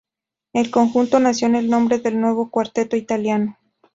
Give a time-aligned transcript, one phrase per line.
[0.53, 3.59] El conjunto nació con el nombre de "Nuevo Cuarteto Italiano.